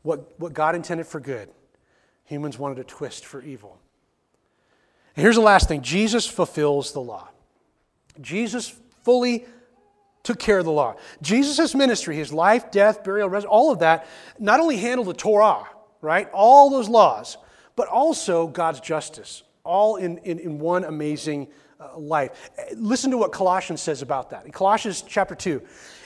[0.03, 1.49] What, what God intended for good,
[2.25, 3.79] humans wanted to twist for evil.
[5.17, 7.29] And here's the last thing Jesus fulfills the law.
[8.21, 8.69] Jesus
[9.03, 9.47] fully
[10.25, 10.97] took care of the law.
[11.23, 14.07] Jesus' ministry, his life, death, burial, all of that,
[14.39, 15.67] not only handled the Torah,
[16.03, 16.29] right?
[16.35, 17.39] All those laws,
[17.77, 21.49] but also God's justice, all in, in, in one amazing
[21.81, 22.51] Uh, life.
[22.59, 24.45] Uh, listen to what Colossians says about that.
[24.45, 25.63] In Colossians chapter 2,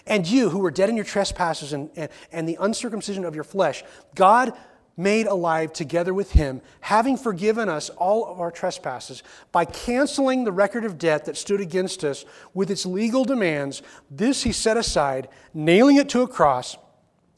[0.06, 3.42] and you who were dead in your trespasses and, and, and the uncircumcision of your
[3.42, 3.82] flesh,
[4.14, 4.52] God
[4.96, 10.52] made alive together with him, having forgiven us all of our trespasses by canceling the
[10.52, 13.82] record of debt that stood against us with its legal demands.
[14.08, 16.76] This he set aside, nailing it to a cross.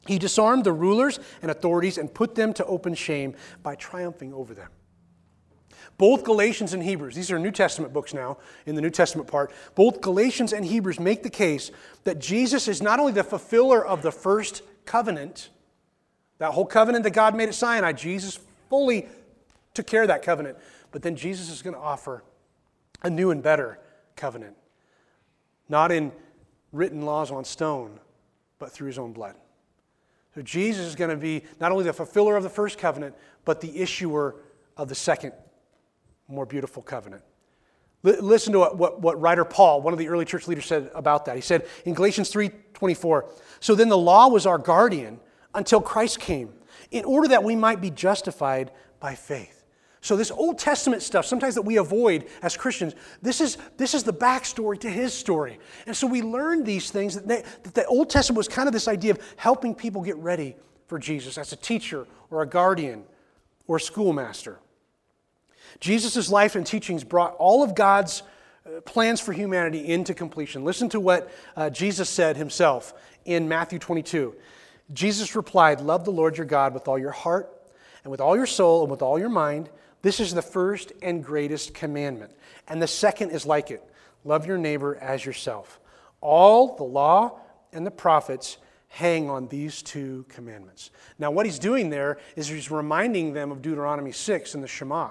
[0.05, 4.53] He disarmed the rulers and authorities and put them to open shame by triumphing over
[4.53, 4.69] them.
[5.97, 9.51] Both Galatians and Hebrews, these are New Testament books now, in the New Testament part,
[9.73, 11.71] both Galatians and Hebrews make the case
[12.03, 15.49] that Jesus is not only the fulfiller of the first covenant,
[16.37, 19.07] that whole covenant that God made at Sinai, Jesus fully
[19.73, 20.57] took care of that covenant.
[20.91, 22.23] But then Jesus is going to offer
[23.03, 23.79] a new and better
[24.15, 24.55] covenant,
[25.67, 26.11] not in
[26.71, 27.99] written laws on stone,
[28.59, 29.35] but through his own blood.
[30.35, 33.61] So Jesus is going to be not only the fulfiller of the first covenant, but
[33.61, 34.35] the issuer
[34.75, 35.33] of the second,
[36.27, 37.23] more beautiful covenant.
[38.05, 40.89] L- listen to what, what, what writer Paul, one of the early church leaders, said
[40.93, 41.35] about that.
[41.35, 45.19] He said in Galatians 3:24, so then the law was our guardian
[45.53, 46.53] until Christ came,
[46.91, 49.57] in order that we might be justified by faith.
[50.01, 54.03] So, this Old Testament stuff, sometimes that we avoid as Christians, this is, this is
[54.03, 55.59] the backstory to his story.
[55.85, 58.73] And so we learn these things that, they, that the Old Testament was kind of
[58.73, 63.03] this idea of helping people get ready for Jesus as a teacher or a guardian
[63.67, 64.59] or a schoolmaster.
[65.79, 68.23] Jesus' life and teachings brought all of God's
[68.65, 70.63] uh, plans for humanity into completion.
[70.63, 72.93] Listen to what uh, Jesus said himself
[73.25, 74.35] in Matthew 22.
[74.93, 77.53] Jesus replied, Love the Lord your God with all your heart
[78.03, 79.69] and with all your soul and with all your mind.
[80.01, 82.31] This is the first and greatest commandment.
[82.67, 83.83] And the second is like it
[84.23, 85.79] love your neighbor as yourself.
[86.21, 87.39] All the law
[87.71, 88.57] and the prophets
[88.89, 90.91] hang on these two commandments.
[91.19, 95.09] Now, what he's doing there is he's reminding them of Deuteronomy 6 and the Shema.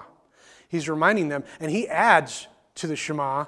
[0.67, 3.45] He's reminding them, and he adds to the Shema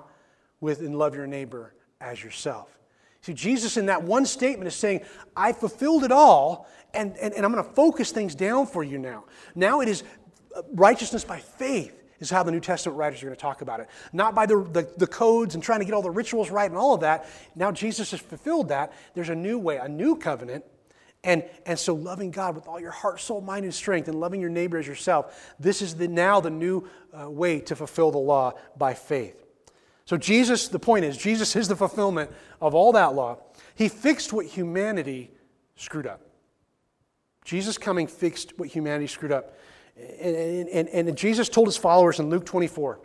[0.61, 2.79] with, and love your neighbor as yourself.
[3.21, 5.01] See, Jesus in that one statement is saying,
[5.35, 8.97] I fulfilled it all, and, and, and I'm going to focus things down for you
[8.97, 9.25] now.
[9.55, 10.03] Now it is
[10.55, 13.79] uh, righteousness by faith is how the New Testament writers are going to talk about
[13.79, 13.89] it.
[14.11, 16.77] Not by the, the, the, codes and trying to get all the rituals right and
[16.77, 17.29] all of that.
[17.55, 18.93] Now Jesus has fulfilled that.
[19.13, 20.65] There's a new way, a new covenant.
[21.23, 24.39] And, and so loving God with all your heart, soul, mind, and strength, and loving
[24.39, 28.17] your neighbor as yourself, this is the, now the new uh, way to fulfill the
[28.17, 29.45] law by faith.
[30.05, 33.37] So Jesus, the point is, Jesus is the fulfillment of all that law.
[33.75, 35.29] He fixed what humanity
[35.75, 36.21] screwed up.
[37.43, 39.57] Jesus coming fixed what humanity screwed up.
[40.19, 42.99] And, and, and Jesus told his followers in Luke 24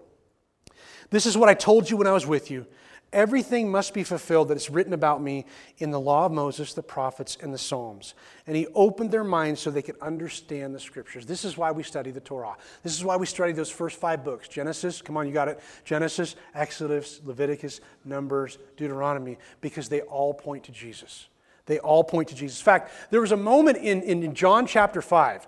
[1.10, 2.66] This is what I told you when I was with you.
[3.14, 5.46] Everything must be fulfilled that is written about me
[5.78, 8.12] in the law of Moses, the prophets, and the Psalms.
[8.46, 11.24] And he opened their minds so they could understand the scriptures.
[11.24, 12.56] This is why we study the Torah.
[12.82, 15.60] This is why we study those first five books Genesis, come on, you got it.
[15.84, 21.28] Genesis, Exodus, Leviticus, Numbers, Deuteronomy, because they all point to Jesus.
[21.66, 22.58] They all point to Jesus.
[22.58, 25.46] In fact, there was a moment in, in John chapter 5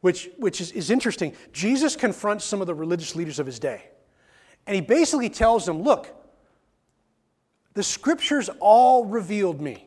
[0.00, 1.32] which, which is, is interesting.
[1.52, 3.84] Jesus confronts some of the religious leaders of his day.
[4.66, 6.21] And he basically tells them, look,
[7.74, 9.86] the scriptures all revealed me.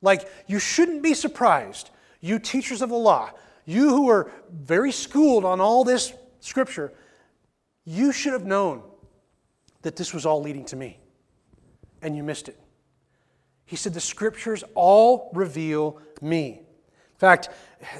[0.00, 3.30] Like, you shouldn't be surprised, you teachers of the law,
[3.64, 6.92] you who are very schooled on all this scripture,
[7.84, 8.82] you should have known
[9.82, 10.98] that this was all leading to me.
[12.02, 12.58] And you missed it.
[13.64, 16.62] He said, The scriptures all reveal me.
[17.18, 17.48] In fact,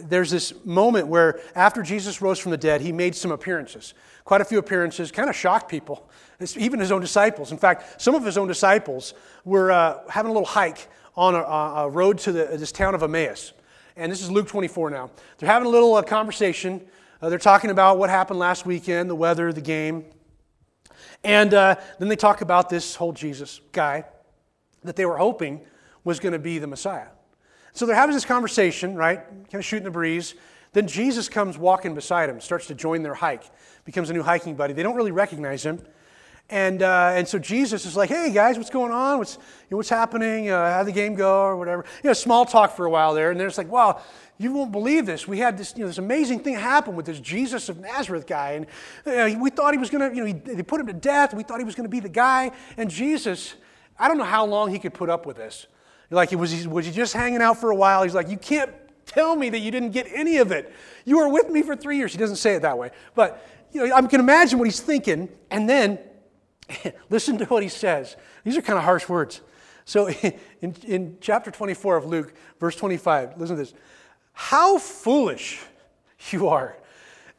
[0.02, 3.94] there's this moment where after Jesus rose from the dead, he made some appearances.
[4.24, 6.08] Quite a few appearances, kind of shocked people,
[6.56, 7.50] even his own disciples.
[7.50, 11.38] In fact, some of his own disciples were uh, having a little hike on a,
[11.38, 13.54] a road to the, this town of Emmaus.
[13.96, 15.10] And this is Luke 24 now.
[15.38, 16.80] They're having a little uh, conversation.
[17.20, 20.04] Uh, they're talking about what happened last weekend, the weather, the game.
[21.24, 24.04] And uh, then they talk about this whole Jesus guy
[24.84, 25.60] that they were hoping
[26.04, 27.08] was going to be the Messiah.
[27.78, 29.24] So they're having this conversation, right?
[29.24, 30.34] Kind of shooting the breeze.
[30.72, 33.44] Then Jesus comes walking beside them, starts to join their hike,
[33.84, 34.72] becomes a new hiking buddy.
[34.72, 35.80] They don't really recognize him.
[36.50, 39.18] And, uh, and so Jesus is like, hey guys, what's going on?
[39.18, 40.50] What's, you know, what's happening?
[40.50, 41.84] Uh, how'd the game go or whatever?
[42.02, 43.30] You know, small talk for a while there.
[43.30, 44.02] And they're just like, wow,
[44.38, 45.28] you won't believe this.
[45.28, 48.66] We had this, you know, this amazing thing happen with this Jesus of Nazareth guy.
[49.06, 51.32] And we thought he was going to, you know, he, they put him to death.
[51.32, 52.50] We thought he was going to be the guy.
[52.76, 53.54] And Jesus,
[53.96, 55.68] I don't know how long he could put up with this.
[56.10, 58.02] Like, was he, was he just hanging out for a while?
[58.02, 58.72] He's like, You can't
[59.06, 60.72] tell me that you didn't get any of it.
[61.04, 62.12] You were with me for three years.
[62.12, 62.90] He doesn't say it that way.
[63.14, 65.28] But you know, I can imagine what he's thinking.
[65.50, 65.98] And then
[67.10, 68.16] listen to what he says.
[68.44, 69.40] These are kind of harsh words.
[69.84, 70.08] So
[70.60, 73.74] in, in chapter 24 of Luke, verse 25, listen to this.
[74.32, 75.60] How foolish
[76.30, 76.76] you are,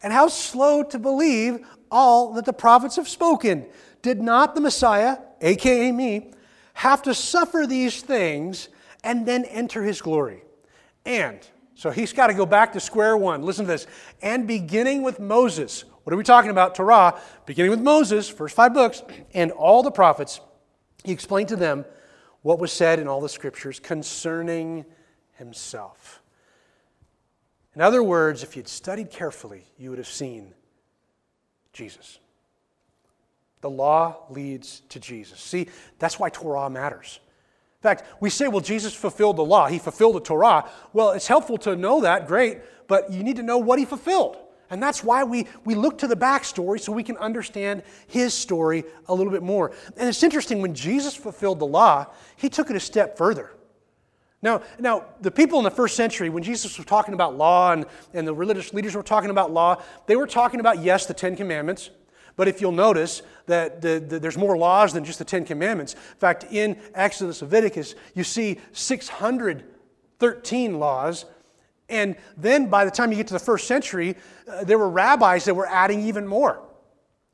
[0.02, 3.66] and how slow to believe all that the prophets have spoken.
[4.02, 6.32] Did not the Messiah, aka me,
[6.80, 8.70] have to suffer these things
[9.04, 10.42] and then enter his glory.
[11.06, 11.38] And,
[11.76, 13.42] so he's got to go back to square one.
[13.42, 13.86] Listen to this.
[14.22, 16.76] And beginning with Moses, what are we talking about?
[16.76, 20.40] Torah, beginning with Moses, first five books, and all the prophets,
[21.04, 21.84] he explained to them
[22.44, 24.86] what was said in all the scriptures concerning
[25.34, 26.22] himself.
[27.76, 30.54] In other words, if you'd studied carefully, you would have seen
[31.74, 32.20] Jesus.
[33.62, 35.40] The law leads to Jesus.
[35.40, 35.68] See,
[35.98, 37.20] that's why Torah matters.
[37.80, 39.68] In fact, we say, well, Jesus fulfilled the law.
[39.68, 40.70] He fulfilled the Torah.
[40.94, 44.38] Well, it's helpful to know that, great, but you need to know what he fulfilled.
[44.70, 48.84] And that's why we, we look to the backstory so we can understand his story
[49.08, 49.72] a little bit more.
[49.98, 53.52] And it's interesting, when Jesus fulfilled the law, he took it a step further.
[54.42, 57.86] Now, now, the people in the first century, when Jesus was talking about law and,
[58.14, 61.36] and the religious leaders were talking about law, they were talking about, yes, the Ten
[61.36, 61.90] Commandments,
[62.40, 65.96] But if you'll notice that the, the, there's more laws than just the Ten Commandments.
[65.96, 71.26] In fact, in Exodus, Leviticus, you see 613 laws.
[71.90, 74.16] And then by the time you get to the first century,
[74.48, 76.62] uh, there were rabbis that were adding even more.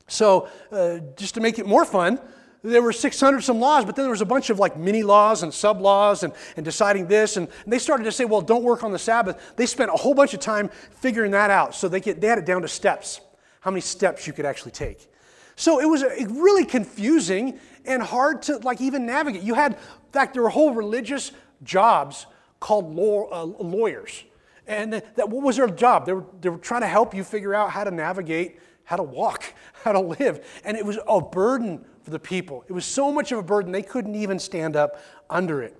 [0.08, 2.18] So, uh, just to make it more fun,
[2.64, 5.44] there were 600 some laws, but then there was a bunch of like mini laws
[5.44, 7.36] and sub laws and, and deciding this.
[7.36, 9.54] And, and, they started to say, well, don't work on the Sabbath.
[9.54, 11.76] They spent a whole bunch of time figuring that out.
[11.76, 13.20] So they, get, they had it down to steps,
[13.66, 15.08] how many steps you could actually take.
[15.56, 19.42] So it was really confusing and hard to like even navigate.
[19.42, 21.32] You had, in fact, there were whole religious
[21.64, 22.26] jobs
[22.60, 24.22] called law, uh, lawyers.
[24.68, 26.06] And that, what was their job?
[26.06, 29.02] They were, they were trying to help you figure out how to navigate, how to
[29.02, 29.52] walk,
[29.82, 30.46] how to live.
[30.64, 32.64] And it was a burden for the people.
[32.68, 35.76] It was so much of a burden, they couldn't even stand up under it.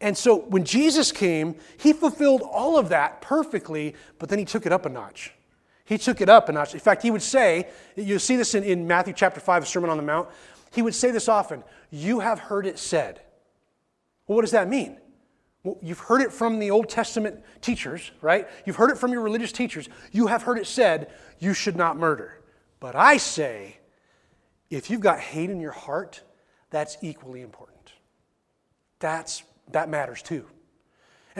[0.00, 4.66] And so when Jesus came, he fulfilled all of that perfectly, but then he took
[4.66, 5.32] it up a notch.
[5.90, 6.72] He took it up a notch.
[6.72, 9.90] In fact, he would say, you see this in, in Matthew chapter 5, the Sermon
[9.90, 10.28] on the Mount.
[10.72, 13.20] He would say this often You have heard it said.
[14.28, 14.98] Well, what does that mean?
[15.64, 18.48] Well, you've heard it from the Old Testament teachers, right?
[18.64, 19.88] You've heard it from your religious teachers.
[20.12, 22.40] You have heard it said, You should not murder.
[22.78, 23.78] But I say,
[24.70, 26.22] if you've got hate in your heart,
[26.70, 27.94] that's equally important.
[29.00, 30.46] That's, that matters too.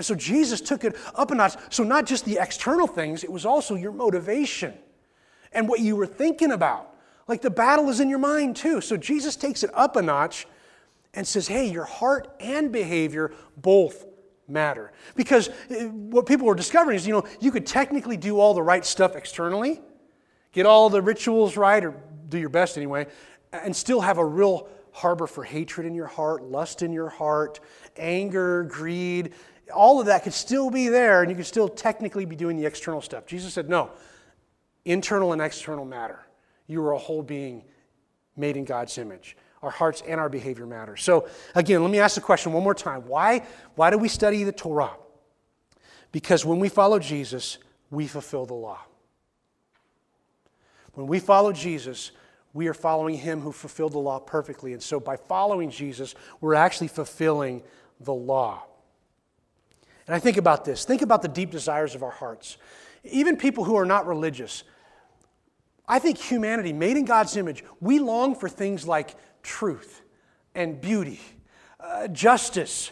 [0.00, 1.56] And so Jesus took it up a notch.
[1.68, 4.72] So, not just the external things, it was also your motivation
[5.52, 6.94] and what you were thinking about.
[7.28, 8.80] Like the battle is in your mind too.
[8.80, 10.46] So, Jesus takes it up a notch
[11.12, 14.06] and says, hey, your heart and behavior both
[14.48, 14.90] matter.
[15.16, 18.62] Because uh, what people were discovering is, you know, you could technically do all the
[18.62, 19.82] right stuff externally,
[20.52, 21.94] get all the rituals right, or
[22.30, 23.06] do your best anyway,
[23.52, 27.60] and still have a real harbor for hatred in your heart, lust in your heart,
[27.96, 29.32] anger, greed.
[29.70, 32.66] All of that could still be there, and you could still technically be doing the
[32.66, 33.26] external stuff.
[33.26, 33.90] Jesus said, no,
[34.85, 36.20] internal and external matter.
[36.66, 37.64] You are a whole being
[38.37, 39.37] made in God's image.
[39.62, 40.96] Our hearts and our behavior matter.
[40.96, 43.06] So, again, let me ask the question one more time.
[43.06, 44.92] Why, why do we study the Torah?
[46.12, 47.59] Because when we follow Jesus,
[47.90, 48.78] we fulfill the law.
[50.94, 52.12] When we follow Jesus,
[52.52, 54.72] we are following him who fulfilled the law perfectly.
[54.72, 57.62] And so by following Jesus, we're actually fulfilling
[58.00, 58.64] the law.
[60.11, 62.57] And I think about this think about the deep desires of our hearts.
[63.05, 64.64] Even people who are not religious,
[65.87, 70.03] I think humanity, made in God's image, we long for things like truth
[70.53, 71.20] and beauty,
[71.79, 72.90] uh, justice,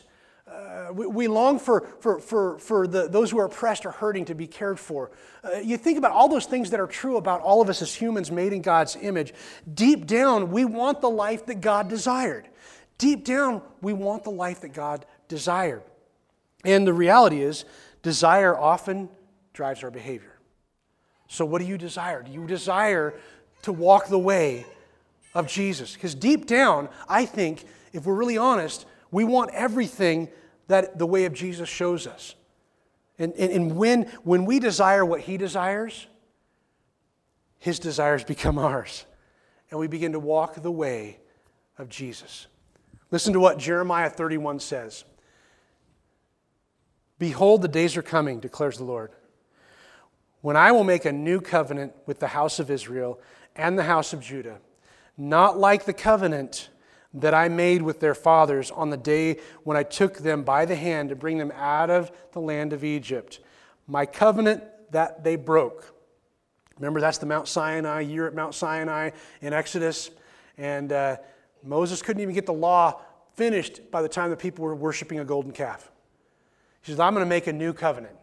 [0.48, 4.26] uh, we, we, long for, for, for, for the, those who are oppressed or hurting
[4.26, 5.10] to be cared for.
[5.42, 7.92] Uh, you think about all those things that are true about all of us as
[7.92, 9.34] humans made in God's image.
[9.74, 12.46] Deep down, we want the life that God desired.
[12.96, 15.82] Deep down, we want the life that God desired.
[16.64, 17.64] And the reality is,
[18.02, 19.08] desire often
[19.52, 20.38] drives our behavior.
[21.28, 22.22] So, what do you desire?
[22.22, 23.14] Do you desire
[23.62, 24.66] to walk the way
[25.34, 25.94] of Jesus?
[25.94, 30.28] Because deep down, I think, if we're really honest, we want everything
[30.68, 32.34] that the way of Jesus shows us.
[33.18, 36.06] And, and, and when, when we desire what he desires,
[37.58, 39.04] his desires become ours.
[39.70, 41.18] And we begin to walk the way
[41.76, 42.46] of Jesus.
[43.10, 45.04] Listen to what Jeremiah 31 says
[47.18, 49.10] Behold, the days are coming, declares the Lord,
[50.40, 53.20] when I will make a new covenant with the house of Israel
[53.56, 54.58] and the house of Judah,
[55.16, 56.68] not like the covenant
[57.14, 60.76] that I made with their fathers on the day when I took them by the
[60.76, 63.40] hand to bring them out of the land of Egypt.
[63.86, 65.94] My covenant that they broke.
[66.78, 70.10] Remember, that's the Mount Sinai, year at Mount Sinai in Exodus.
[70.56, 71.16] And uh,
[71.64, 73.00] Moses couldn't even get the law
[73.34, 75.90] finished by the time the people were worshiping a golden calf.
[76.82, 78.14] He says, I'm going to make a new covenant.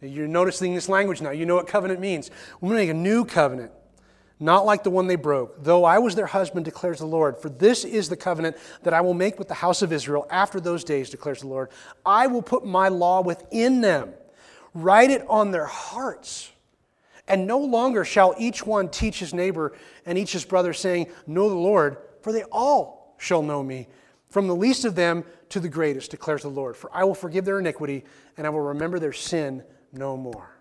[0.00, 1.30] You're noticing this language now.
[1.30, 2.30] You know what covenant means.
[2.60, 3.72] We're going to make a new covenant
[4.38, 7.38] not like the one they broke, though I was their husband, declares the Lord.
[7.38, 10.60] For this is the covenant that I will make with the house of Israel after
[10.60, 11.70] those days, declares the Lord.
[12.04, 14.12] I will put my law within them,
[14.74, 16.52] write it on their hearts.
[17.28, 19.72] And no longer shall each one teach his neighbor
[20.04, 23.88] and each his brother, saying, Know the Lord, for they all shall know me,
[24.28, 26.76] from the least of them to the greatest, declares the Lord.
[26.76, 28.04] For I will forgive their iniquity,
[28.36, 30.60] and I will remember their sin no more.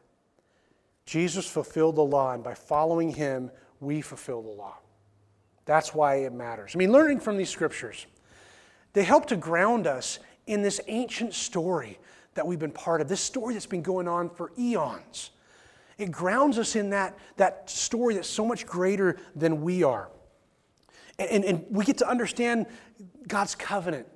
[1.05, 4.77] Jesus fulfilled the law, and by following him, we fulfill the law.
[5.65, 6.71] That's why it matters.
[6.75, 8.05] I mean, learning from these scriptures,
[8.93, 11.99] they help to ground us in this ancient story
[12.35, 15.31] that we've been part of, this story that's been going on for eons.
[15.97, 20.09] It grounds us in that, that story that's so much greater than we are.
[21.17, 22.65] And, and, and we get to understand
[23.27, 24.07] God's covenant,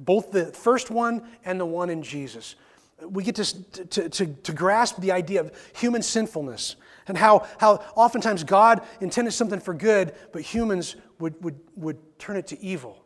[0.00, 2.56] both the first one and the one in Jesus.
[3.00, 6.76] We get to, to, to, to grasp the idea of human sinfulness
[7.06, 12.36] And how, how oftentimes God intended something for good, but humans would, would, would turn
[12.36, 13.04] it to evil.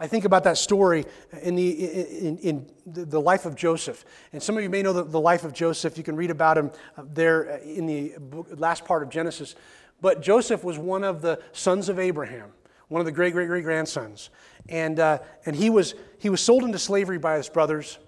[0.00, 1.06] I think about that story
[1.42, 4.04] in the, in, in the life of Joseph.
[4.32, 5.98] And some of you may know the, the life of Joseph.
[5.98, 8.14] You can read about him uh, there uh, in the
[8.56, 9.56] last part of Genesis.
[10.00, 12.52] But Joseph was one of the sons of Abraham,
[12.86, 14.30] one of the great, great, great grandsons.
[14.68, 17.98] And, uh, and he, was, he was sold into slavery by his brothers.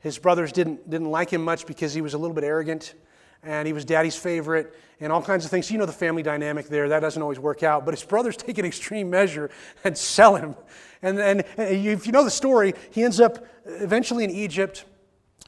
[0.00, 2.94] His brothers didn't, didn't like him much because he was a little bit arrogant
[3.42, 5.70] and he was daddy's favorite and all kinds of things.
[5.70, 6.88] You know the family dynamic there.
[6.90, 7.84] That doesn't always work out.
[7.84, 9.50] But his brothers take an extreme measure
[9.84, 10.54] and sell him.
[11.02, 14.84] And, and, and if you know the story, he ends up eventually in Egypt.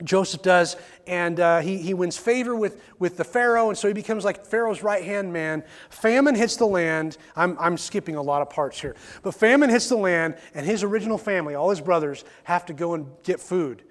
[0.05, 0.77] Joseph does,
[1.07, 4.45] and uh, he, he wins favor with, with the Pharaoh, and so he becomes like
[4.45, 5.65] Pharaoh's right hand man.
[5.91, 7.17] Famine hits the land.
[7.37, 10.83] I'm, I'm skipping a lot of parts here, but famine hits the land, and his
[10.83, 13.83] original family, all his brothers, have to go and get food.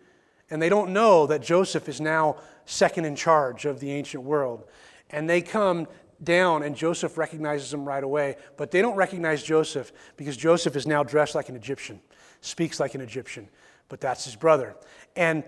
[0.50, 4.66] And they don't know that Joseph is now second in charge of the ancient world.
[5.10, 5.88] And they come
[6.24, 8.36] down, and Joseph recognizes them right away.
[8.58, 12.02] But they don't recognize Joseph because Joseph is now dressed like an Egyptian,
[12.42, 13.48] speaks like an Egyptian,
[13.90, 14.76] but that's his brother.
[15.16, 15.44] And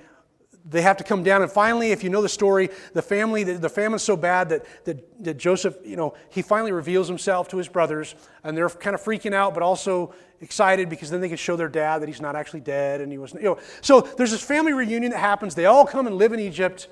[0.65, 3.53] they have to come down, and finally, if you know the story, the family, the,
[3.53, 7.57] the famine's so bad that, that, that Joseph, you know, he finally reveals himself to
[7.57, 11.37] his brothers, and they're kind of freaking out, but also excited because then they can
[11.37, 13.59] show their dad that he's not actually dead, and he was, you know.
[13.81, 15.53] So there's this family reunion that happens.
[15.53, 16.87] They all come and live in Egypt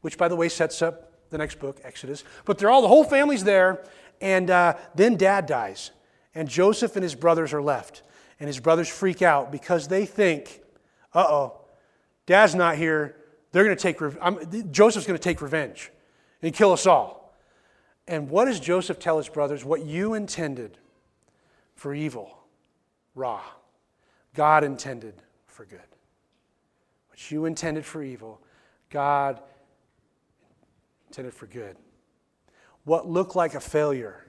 [0.00, 2.24] which, by the way, sets up the next book, Exodus.
[2.44, 3.84] But they're all, the whole family's there,
[4.20, 5.90] and uh, then dad dies,
[6.34, 8.02] and Joseph and his brothers are left.
[8.40, 10.62] And his brothers freak out because they think,
[11.12, 11.57] uh oh,
[12.28, 13.16] dad's not here.
[13.50, 15.90] They're going to take, I'm, Joseph's going to take revenge
[16.42, 17.34] and kill us all.
[18.06, 19.64] And what does Joseph tell his brothers?
[19.64, 20.76] What you intended
[21.74, 22.38] for evil,
[23.14, 23.40] Ra,
[24.34, 25.14] God intended
[25.46, 25.80] for good.
[27.08, 28.40] What you intended for evil,
[28.90, 29.40] God
[31.08, 31.76] intended for good.
[32.84, 34.24] What looked like a failure,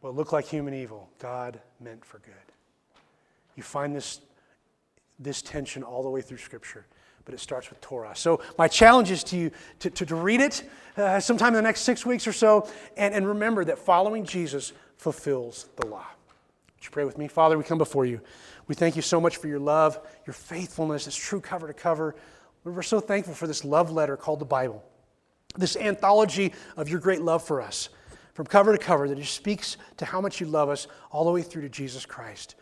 [0.00, 2.34] what looked like human evil, God meant for good.
[3.56, 4.20] You find this,
[5.18, 6.86] this tension all the way through Scripture,
[7.24, 8.14] but it starts with Torah.
[8.14, 9.50] So, my challenge is to you
[9.80, 13.14] to, to, to read it uh, sometime in the next six weeks or so, and,
[13.14, 16.06] and remember that following Jesus fulfills the law.
[16.76, 17.28] Would you pray with me?
[17.28, 18.20] Father, we come before you.
[18.66, 21.06] We thank you so much for your love, your faithfulness.
[21.06, 22.14] It's true cover to cover.
[22.64, 24.82] We're so thankful for this love letter called the Bible
[25.56, 27.88] this anthology of your great love for us,
[28.34, 31.30] from cover to cover, that just speaks to how much you love us all the
[31.30, 32.56] way through to Jesus Christ.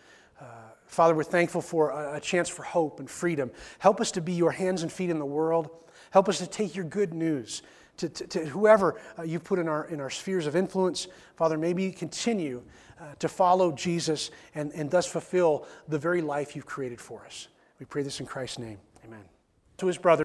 [0.93, 3.51] Father, we're thankful for a, chance for hope and freedom.
[3.79, 5.71] Help us to be your hands and feet in the world.
[6.11, 7.63] Help us to take your good news
[7.97, 11.09] to, to, to whoever uh, you've put in our, in our spheres of influence.
[11.37, 12.63] Father, maybe continue
[13.01, 17.49] uh, to follow Jesus and, and thus fulfill the very life you've created for us.
[17.81, 18.77] We pray this in Christ's name.
[19.03, 19.25] Amen.
[19.79, 20.21] To his brother,